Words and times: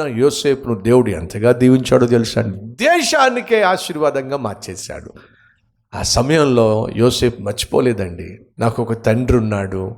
ఉన్న 0.00 0.16
యోసేపును 0.16 0.80
దేవుడు 0.80 1.10
ఎంతగా 1.10 1.52
దీవించాడో 1.52 2.06
తెలుసా 2.06 2.42
దేశానికే 2.64 3.62
ఆశీర్వాదంగా 3.62 4.36
మార్చేశాడు. 4.36 5.12
ఆ 5.94 6.02
సమయంలో 6.02 6.88
యోసేపు 6.96 7.42
మర్చిపోలేదండి. 7.42 8.38
నాకు 8.58 8.82
ఒక 8.82 9.04
తండ్రి 9.04 9.36
ఉన్నాడు. 9.36 9.96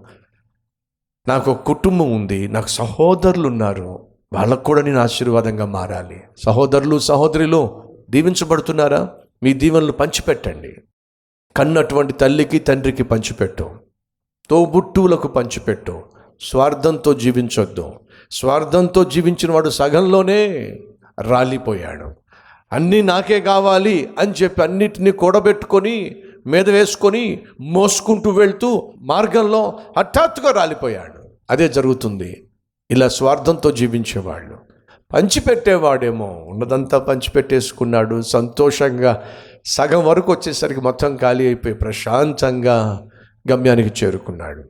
నాకు 1.29 1.51
ఒక 1.51 1.63
కుటుంబం 1.63 2.13
ఉంది. 2.13 2.49
నాకు 2.49 2.69
సహోదరులు 2.69 3.49
ఉన్నారు. 3.49 4.07
వాళ్ళకు 4.33 4.65
కూడా 4.65 4.83
నేను 4.83 4.99
ఆశీర్వాదంగా 4.99 5.67
మారాలి. 5.67 6.23
సహోదరులు 6.45 6.99
సహోదరులు 6.99 7.83
దీవించబడుతున్నారా? 8.11 9.11
మీ 9.43 9.53
దీవెనలు 9.53 9.93
పంచిపెట్టండి. 9.93 10.77
కన్నటువంటి 11.57 12.13
తల్లికి 12.13 12.59
తండ్రికి 12.59 13.03
పంచిపెట్టు. 13.03 13.71
తోబుట్టువులకు 14.51 15.29
పంచిపెట్టు. 15.29 16.03
స్వార్థంతో 16.41 17.13
జీవించొద్దు. 17.15 17.93
స్వార్థంతో 18.31 19.05
జీవించిన 19.05 19.53
వాడు 19.53 19.71
సగంలోనే 19.71 20.75
రాలిపోయాడు. 21.21 22.11
అన్నీ 22.73 23.03
నాకే 23.03 23.41
కావాలి 23.41 24.09
అని 24.19 24.33
చెప్పి 24.43 24.63
అన్నిటినీ 24.63 25.11
కూడబెట్టుకొని 25.11 26.17
మీద 26.47 26.71
వేసుకొని 26.71 27.41
మోసుకుంటూ 27.61 28.31
వెళ్తూ 28.31 28.93
మార్గంలో 28.99 29.79
హఠాత్తుగా 29.99 30.51
రాలిపోయాడు. 30.51 31.29
అదే 31.51 31.69
జరుగుతుంది. 31.69 32.47
ఇలా 32.91 33.09
స్వార్థంతో 33.09 33.71
జీవించేవాళ్ళు. 33.71 34.57
పంచిపెట్టేవాడేమో. 35.15 36.45
ఉన్నదంతా 36.49 36.99
పంచిపెట్టేసుకున్నాడు. 36.99 38.23
సంతోషంగా 38.23 39.23
సగం 39.65 40.07
వరకు 40.07 40.33
వచ్చేసరికి 40.33 40.81
మొత్తం 40.81 41.17
ఖాళీ 41.17 41.47
అయిపోయి 41.47 41.75
ప్రశాంతంగా 41.75 43.07
గమ్యానికి 43.51 44.05
చేరుకున్నాడు. 44.05 44.65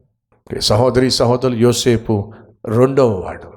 సహోదరి 0.61 1.11
సహోదరులు 1.11 1.57
యోసేపు 1.57 2.33
రెండవ 2.67 3.09
వాడు. 3.09 3.56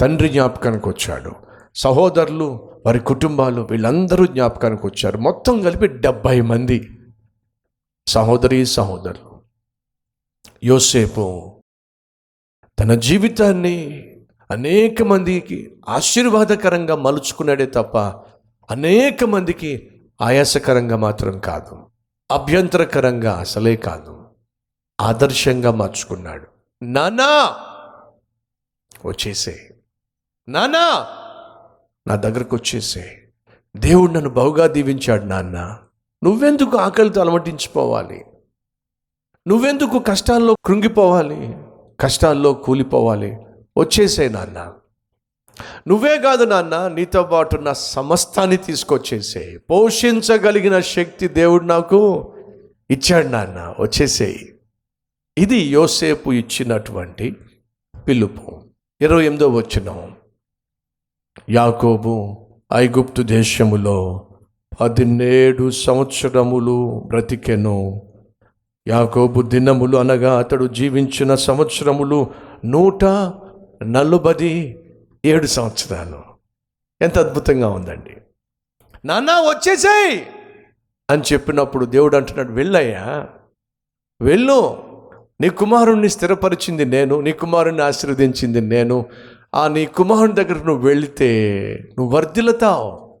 తండ్రి 0.00 0.28
జ్ఞాపకానికి 0.28 0.88
వచ్చాడు. 0.88 1.32
సహోదరులు 1.74 2.70
వారి 2.86 2.98
కుటుంబాలు 3.00 3.62
వీళ్ళందరూ 3.70 4.26
జ్ఞాపకానికి 4.26 4.86
వచ్చారు. 4.86 5.18
మొత్తం 5.18 5.62
కలిపి 5.62 5.86
డెబ్భై 5.86 6.40
మంది 6.40 6.90
సహోదరి 8.06 8.66
సహోదరులు. 8.66 9.42
యోసేపు 10.64 11.52
తన 12.80 12.94
జీవితాన్ని 12.94 13.76
అనేక 14.50 15.02
మందికి 15.02 15.76
ఆశీర్వాదకరంగా 15.88 16.96
మలుచుకున్నాడే 16.96 17.66
తప్ప 17.66 17.98
అనేక 18.70 19.24
మందికి 19.24 19.90
ఆయాసకరంగా 20.20 20.96
మాత్రం 20.96 21.38
కాదు. 21.40 21.86
అభ్యంతరకరంగా 22.30 23.32
అసలే 23.32 23.76
కాదు. 23.76 24.24
ఆదర్శంగా 25.00 25.70
మార్చుకున్నాడు. 25.70 26.46
నానా! 26.82 27.56
వచ్చేసే 29.04 29.74
నానా 30.48 31.06
నా 32.06 32.16
దగ్గరకు 32.16 32.56
వచ్చేసే. 32.56 33.28
దేవుడు 33.76 34.12
నన్ను 34.12 34.30
బహుగా 34.30 34.66
దీవించాడు 34.66 35.24
నాన్న. 35.24 35.78
నువ్వెందుకు 36.24 36.76
ఆకలితో 36.76 37.20
అలమటించిపోవాలి? 37.20 38.24
నువ్వెందుకు 39.48 39.98
కష్టాల్లో 39.98 40.56
కృంగిపోవాలి? 40.64 41.56
కష్టాల్లో 42.00 42.54
కూలిపోవాలి? 42.54 43.36
వచ్చేసే 43.78 44.28
నాన్న. 44.28 44.72
నువ్వే 45.88 46.18
కాదు 46.18 46.44
నాన్న 46.44 46.88
నీతో 46.88 47.22
పాటు 47.22 47.56
నా 47.56 47.72
సమస్తాన్ని 47.72 48.56
తీసుకొచ్చేసే. 48.56 49.58
పోషించగలిగిన 49.70 50.80
శక్తి 50.80 51.28
దేవుడు 51.28 51.64
నాకు 51.64 52.32
ఇచ్చాడు 52.90 53.28
నాన్న. 53.28 53.74
వచ్చేసేయి 53.80 54.54
ఇది 55.38 55.56
యోసేపు 55.56 56.32
ఇచ్చినటువంటి 56.32 57.36
పిలుపు. 58.08 58.62
ఇరవై 59.00 59.22
ఎనిమిదో 59.22 59.48
వచ్చినాం 59.48 60.14
యాకోబు 61.50 62.36
ఐగుప్తు 62.72 63.22
దేశములో 63.22 64.26
పదిహేడు 64.80 65.70
సంవత్సరములు 65.70 67.02
బ్రతికెను. 67.06 68.02
యాకోబు 68.88 69.42
దినములు 69.42 69.96
అనగా 69.96 70.38
అతడు 70.38 70.66
జీవించిన 70.66 71.34
సంవత్సరములు 71.34 72.26
నూట 72.64 73.04
నలుబది 73.86 74.78
ఏడు 75.24 75.46
సంవత్సరాలు. 75.46 76.22
ఎంత 77.02 77.18
అద్భుతంగా 77.18 77.68
ఉందండి. 77.68 78.16
నాన్న 79.04 79.30
వచ్చేసాయి! 79.30 80.26
అని 81.10 81.22
చెప్పినప్పుడు 81.32 81.84
దేవుడు 81.84 82.16
అంటున్నాడు 82.16 82.52
వెళ్ళయ్యా. 82.52 83.26
వెళ్ళు. 84.20 84.78
నీ 85.40 85.48
కుమారుణ్ణి 85.48 86.08
స్థిరపరిచింది 86.08 86.84
నేను 86.84 87.20
నీ 87.20 87.32
కుమారుణ్ణి 87.32 87.82
ఆశీర్వదించింది 87.82 88.60
నేను. 88.60 89.06
ఆ 89.58 89.68
నీ 89.68 89.86
కుమారుని 89.86 90.32
దగ్గర 90.32 90.54
నువ్వు 90.54 90.88
వెళితే 90.88 91.30
నువ్వు 91.98 92.16
వర్ధిల్లుతావు. 92.16 93.18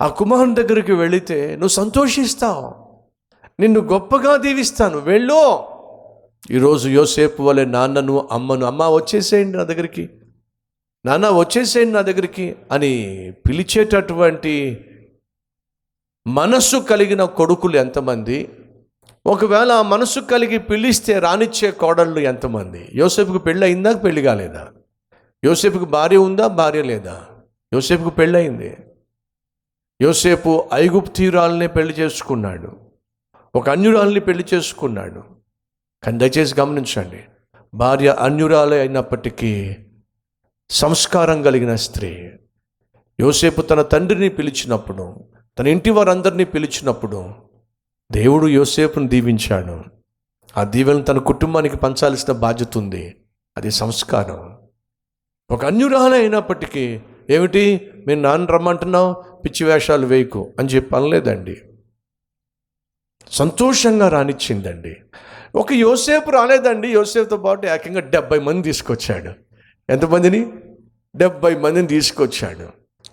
ఆ 0.00 0.08
కుమారుని 0.08 0.54
దగ్గరికి 0.54 0.92
వెళితే 0.92 1.50
నువ్వు 1.52 1.68
సంతోషిస్తావు. 1.68 2.74
నిన్ను 3.60 3.80
గొప్పగా 3.80 4.36
దీవిస్తాను. 4.36 4.98
వెళ్ళు. 4.98 5.64
ఈరోజు 6.50 6.88
యోసేపు 6.88 7.42
వలె 7.42 7.64
నాన్నను 7.64 8.28
అమ్మను 8.32 8.66
అమ్మ 8.66 8.88
వచ్చేసేయండి 8.88 9.56
నా 9.58 9.64
దగ్గరికి. 9.64 10.10
నాన్న 11.06 11.28
వచ్చేసేయండి 11.28 11.92
నా 11.92 12.00
దగ్గరికి 12.00 12.56
అని 12.72 12.92
పిలిచేటటువంటి 13.48 14.84
మనస్సు 16.26 16.76
కలిగిన 16.76 17.24
కొడుకులు 17.24 17.76
ఎంతమంది? 17.76 18.48
ఒకవేళ 19.26 19.72
ఆ 19.72 19.82
మనసు 19.82 20.20
కలిగి 20.20 20.58
పిలిస్తే 20.58 21.18
రానిచ్చే 21.18 21.70
కోడళ్ళు 21.70 22.20
ఎంతమంది? 22.20 22.88
యోసేపుకు 22.94 23.38
పెళ్ళి 23.38 23.66
అయిందా? 23.66 23.92
పెళ్ళి 23.92 24.22
కాలేదా? 24.22 24.68
యోసేపుకు 25.44 25.84
భార్య 25.84 26.16
ఉందా? 26.16 26.46
భార్య 26.46 26.82
లేదా? 26.82 27.26
యోసేపుకు 27.72 28.10
పెళ్ళయింది 28.10 28.76
యోసేపు 30.02 30.68
ఐగుప్తీరాల్ని 30.74 31.68
పెళ్ళి 31.68 31.94
చేసుకున్నాడు. 31.94 32.76
ఒక 33.54 33.70
అన్యురాల్ని 33.70 34.20
పెళ్ళి 34.20 34.44
చేసుకున్నాడు. 34.54 35.22
కానీ 36.02 36.18
దయచేసి 36.18 36.60
గమనించండి 36.60 37.24
భార్య 37.74 38.16
అన్యురాలే 38.20 38.80
అయినప్పటికీ 38.80 39.76
సంస్కారం 40.70 41.42
కలిగిన 41.42 41.74
స్త్రీ. 41.74 42.30
యోసేపు 43.20 43.62
తన 43.62 43.82
తండ్రిని 43.82 44.28
పిలిచినప్పుడు 44.28 45.24
తన 45.58 45.66
ఇంటి 45.66 45.90
వారందరినీ 45.90 46.44
పిలిచినప్పుడు 46.44 47.43
దేవుడు 48.14 48.46
యోసేపును 48.46 49.08
దీవించాడు. 49.08 49.84
ఆ 50.56 50.64
దీవెన 50.64 51.02
తన 51.02 51.18
కుటుంబానికి 51.18 51.76
పంచాల్సిన 51.76 52.32
బాధ్యత 52.32 52.78
ఉంది. 52.78 53.16
అది 53.56 53.70
సంస్కారం. 53.70 54.58
ఒక 55.50 55.64
అన్యురాలు 55.64 56.14
అయినప్పటికీ 56.14 57.00
ఏమిటి? 57.30 57.90
మీరు 58.06 58.20
నాన్న 58.20 58.46
రమ్మంటున్నావు? 58.46 59.38
పిచ్చి 59.44 59.66
వేషాలు 59.66 60.06
వేయకు 60.06 60.52
అని 60.58 60.68
చెప్పి 60.68 60.96
అనలేదండి. 60.96 61.62
సంతోషంగా 63.30 64.08
రానిచ్చిందండి. 64.08 64.96
ఒక 65.54 65.72
యోసేపు 65.72 66.30
రాలేదండి. 66.30 66.88
యోసేపుతో 66.88 67.36
పాటు 67.36 67.66
ఏకంగా 67.66 68.00
డెబ్బై 68.00 68.38
మంది 68.38 68.62
తీసుకొచ్చాడు. 68.62 69.32
ఎంతమందిని 69.92 70.52
డెబ్బై 71.16 71.56
మందిని 71.56 71.86
తీసుకొచ్చాడు. 71.86 72.68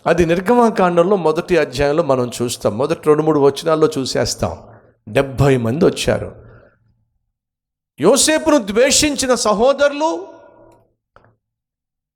అది 0.07 0.25
నిర్గమాకాండంలో 0.25 1.15
మొదటి 1.15 1.57
అధ్యాయంలో 1.57 2.03
మనం 2.03 2.31
చూస్తాం. 2.41 2.77
మొదటి 2.77 3.01
రెండు 3.07 3.23
మూడు 3.23 3.39
వచనాల్లో 3.39 3.89
చూసేస్తాం. 3.97 4.70
డెబ్భై 5.09 5.57
మంది 5.57 5.85
వచ్చారు. 5.85 6.35
యోసేపును 7.99 8.57
ద్వేషించిన 8.57 9.35
సహోదరులు 9.35 10.27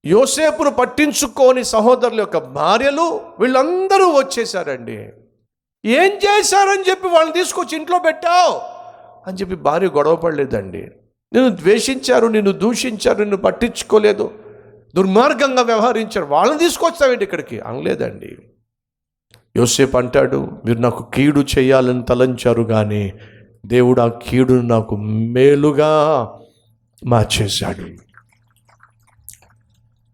యోసేపును 0.05 0.71
పట్టించుకోని 0.71 1.63
సహోదరుల 1.63 2.19
యొక్క 2.19 2.37
భార్యలు 2.37 3.21
వీళ్ళందరూ 3.39 4.09
వచ్చేసారండి. 4.09 5.09
ఏం 5.85 6.11
చేశారని 6.11 6.89
చెప్పి 6.89 7.07
వాళ్ళని 7.07 7.33
తీసుకొచ్చి 7.33 7.77
ఇంట్లో 7.77 7.99
పెట్టావు? 7.99 8.59
అని 9.29 9.37
చెప్పి 9.37 9.55
భార్య 9.55 9.87
గొడవ 9.87 10.15
పడలేదండి. 10.15 10.81
నిన్ను 11.33 11.49
ద్వేషించారు 11.49 12.27
నిన్ను 12.27 12.51
దూషించారు 12.51 13.17
నిన్ను 13.17 13.37
పట్టించుకోలేదు. 13.37 14.33
దుర్మార్గంగా 14.95 15.61
వ్యవహరించారు. 15.61 16.25
వాళ్ళని 16.25 16.59
తీసుకొచ్చావేంటి 16.59 17.23
ఇక్కడికి? 17.23 17.59
అనలేదండి. 17.59 18.37
యోసేపు 19.57 19.97
అంటాడు 19.97 20.61
మీరు 20.65 20.79
నాకు 20.79 21.11
కీడు 21.13 21.45
చేయాలని 21.57 22.03
తలంచారు 22.03 22.63
కానీ 22.63 23.13
దేవుడు 23.65 24.01
ఆ 24.01 24.07
కీడును 24.07 24.61
నాకు 24.61 24.95
మేలుగా 24.95 25.91
మార్చేశాడు. 27.05 27.85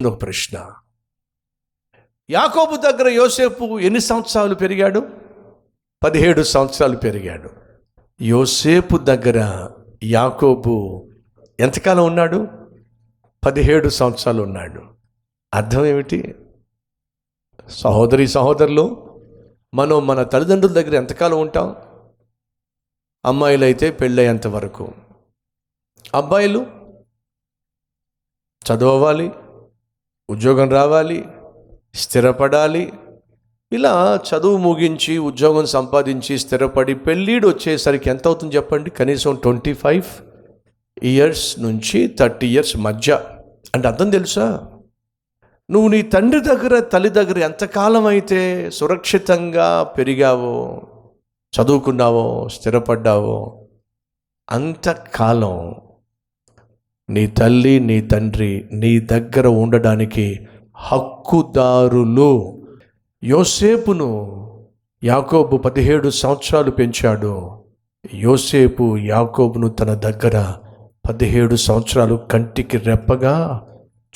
ఒక 0.07 0.21
ప్రశ్న. 0.21 0.71
యాకోబు 2.29 2.75
దగ్గర 2.75 3.07
యోసేపు 3.07 3.79
ఎన్ని 3.79 3.99
సంవత్సరాలు 3.99 4.55
పెరిగాడు? 4.55 5.07
పదిహేడు 6.03 6.43
సంవత్సరాలు 6.43 6.97
పెరిగాడు. 6.97 7.49
యోసేపు 8.21 8.97
దగ్గర 8.97 9.69
యాకోబు 10.03 11.07
ఎంతకాలం 11.59 12.05
ఉన్నాడు? 12.05 12.47
పదిహేడు 13.45 13.89
సంవత్సరాలు 13.89 14.43
ఉన్నాడు. 14.43 14.81
అర్థం 15.53 15.85
ఏమిటి? 15.85 16.35
సహోదరి 17.69 18.27
సహోదరులు 18.27 19.10
మనం 19.73 20.07
మన 20.07 20.23
తల్లిదండ్రుల 20.23 20.73
దగ్గర 20.73 20.95
ఎంతకాలం 20.95 21.39
ఉంటాం? 21.39 21.75
అమ్మాయిలు 23.25 23.63
అయితే 23.63 23.91
పెళ్ళయ్యేంత 23.91 24.47
వరకు. 24.47 24.93
అబ్బాయిలు 26.15 26.65
చదవాలి 28.67 29.31
ఉద్యోగం 30.29 30.69
రావాలి 30.69 31.25
స్థిరపడాలి. 31.95 32.93
ఇలా 33.71 34.19
చదువు 34.29 34.57
ముగించి 34.57 35.17
ఉద్యోగం 35.17 35.65
సంపాదించి 35.65 36.39
స్థిరపడి 36.39 36.95
పెళ్ళిడు 36.95 37.47
వచ్చేసరికి 37.47 38.09
ఎంత 38.09 38.27
అవుతుంది 38.27 38.55
చెప్పండి? 38.55 38.89
కనీసం 38.89 39.35
ట్వంటీ 39.35 39.73
ఫైవ్ 39.73 40.03
ఇయర్స్ 41.03 41.59
నుంచి 41.59 42.15
థర్టీ 42.19 42.47
ఇయర్స్ 42.47 42.77
మధ్య. 42.77 43.19
అంటే 43.75 43.87
అర్థం 43.87 44.09
తెలుసా? 44.09 44.70
నువ్వు 45.71 45.87
నీ 45.87 46.01
తండ్రి 46.01 46.39
దగ్గర 46.39 46.79
తల్లి 46.79 47.09
దగ్గర 47.09 47.37
ఎంతకాలం 47.37 48.05
అయితే 48.05 48.69
సురక్షితంగా 48.69 49.83
పెరిగావో 49.83 50.81
చదువుకున్నావో 51.53 52.47
స్థిరపడ్డావో 52.49 53.59
అంతకాలం 54.51 55.75
నీ 57.09 57.27
తల్లి 57.27 57.79
నీ 57.79 58.01
తండ్రి 58.01 58.69
నీ 58.73 58.99
దగ్గర 58.99 59.47
ఉండడానికి 59.47 60.47
హక్కుదారులు. 60.75 62.61
యోసేపును 63.23 64.09
యాకోబు 65.03 65.57
పదిహేడు 65.57 66.09
సంవత్సరాలు 66.09 66.71
పెంచాడు. 66.71 67.63
యోసేపు 68.13 68.97
యాకోబును 68.97 69.67
తన 69.67 69.93
దగ్గర 69.93 70.53
పదిహేడు 71.09 71.55
సంవత్సరాలు 71.55 72.15
కంటికి 72.31 72.77
రెప్పగా 72.77 73.67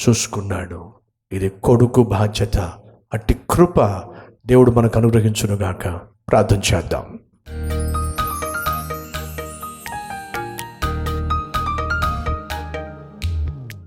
చూసుకున్నాడు. 0.08 0.95
ఇది 1.32 1.50
కొడుకు 1.50 2.04
బాధ్యత 2.04 2.58
అట్టి 3.14 3.36
కృప 3.50 4.04
దేవుడు 4.46 4.72
మనకు 4.72 5.00
అనుగ్రహించునుగాక. 5.00 6.00
ప్రార్థన 6.30 6.60
చేద్దాం. 6.74 7.20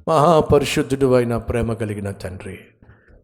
మహాపరిశుద్ధుడు 0.08 1.14
అయిన 1.14 1.36
ప్రేమ 1.36 1.72
కలిగిన 1.72 2.10
తండ్రి 2.10 2.58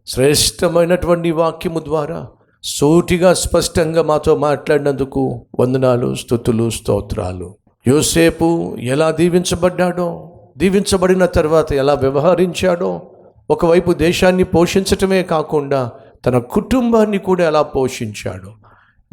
శ్రేష్టమైనటువంటి 0.07 1.31
వాక్యము 1.31 1.79
ద్వారా 1.79 2.27
సూటిగా 2.63 3.33
స్పష్టంగా 3.33 4.03
మాతో 4.03 4.37
మాట్లాడినందుకు 4.37 5.45
వందనాలు 5.59 6.15
స్థుతులు 6.15 6.69
స్తోత్రాలు. 6.69 7.55
యోసేపు 7.87 8.77
ఎలా 8.79 9.11
దీవించబడ్డాడో 9.11 10.31
దీవించబడిన 10.57 11.25
తర్వాత 11.25 11.73
ఎలా 11.73 11.93
వ్యవహరించాడో 11.93 13.01
ఒకవైపు 13.49 13.91
దేశాన్ని 13.91 14.43
పోషించటమే 14.43 15.23
కాకుండా 15.23 15.91
తన 16.25 16.37
కుటుంబాన్ని 16.37 17.17
కూడా 17.17 17.47
ఎలా 17.47 17.61
పోషించాడు? 17.61 18.51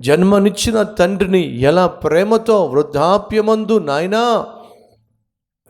జన్మనిచ్చిన 0.00 0.82
తండ్రిని 0.82 1.60
ఎలా 1.60 1.86
ప్రేమతో 1.86 2.64
వృద్ధాప్యమందు 2.64 3.78
నాయనా 3.78 4.46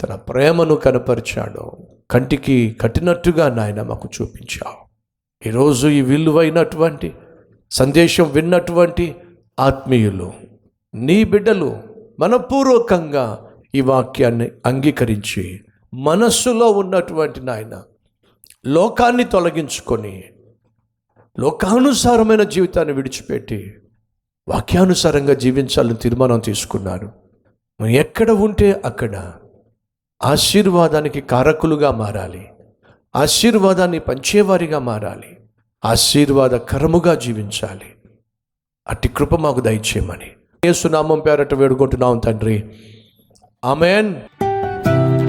తన 0.03 0.15
ప్రేమను 0.15 0.75
కనపరిచాడు 0.75 1.71
కంటికి 2.11 2.77
కట్టినట్టుగా 2.81 3.55
నాయన 3.55 3.83
మాకు 3.83 4.09
చూపించావు. 4.23 4.93
ఈరోజు 5.49 5.89
ఈ 5.89 6.01
విలువైనటువంటి 6.01 7.13
సందేశం 7.71 8.31
విన్నటువంటి 8.31 9.17
ఆత్మీయులు 9.61 10.33
నీ 10.95 11.25
బిడ్డలు 11.25 11.77
మనపూర్వకంగా 12.21 13.49
ఈ 13.75 13.81
వాక్యాన్ని 13.81 14.49
అంగీకరించి 14.67 15.61
మనస్సులో 15.95 16.71
ఉన్నటువంటి 16.71 17.41
నాయన 17.41 17.83
లోకాన్ని 18.67 19.25
తొలగించుకొని 19.25 20.25
లోకానుసారమైన 21.39 22.43
జీవితాన్ని 22.43 22.95
విడిచిపెట్టి 22.95 23.75
వాక్యానుసారంగా 24.49 25.35
జీవించాలని 25.35 25.95
తీర్మానం 25.95 26.39
తీసుకున్నారు. 26.39 27.13
ఎక్కడ 27.87 28.31
ఉంటే 28.31 28.83
అక్కడ 28.85 29.33
ఆశీర్వాదానికి 30.25 31.21
కారకులుగా 31.21 31.91
మారాలి. 31.91 32.49
ఆశీర్వాదాన్ని 33.17 33.99
పంచేవారిగా 33.99 34.79
మారాలి. 34.79 35.37
ఆశీర్వాదకరముగా 35.85 37.15
జీవించాలి. 37.15 37.97
అట్టి 38.89 39.09
కృప 39.09 39.35
మాకు 39.35 39.61
దయచేయమని. 39.61 40.31
యేసునామం 40.65 41.21
పేరట 41.21 41.55
వేడుకుంటున్నాం 41.55 42.19
తండ్రి. 42.19 42.77
ఆమెన్. 43.65 44.15